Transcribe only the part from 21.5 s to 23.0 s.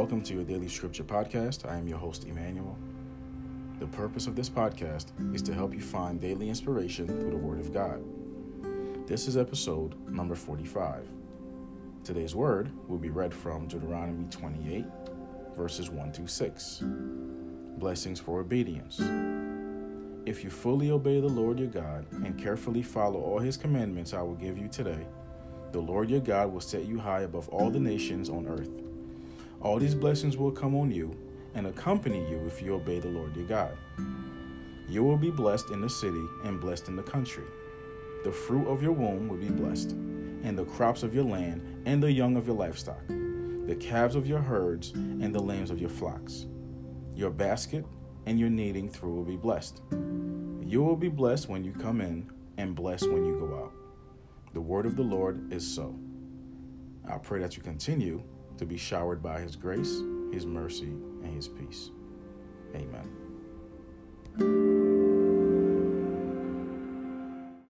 your God and carefully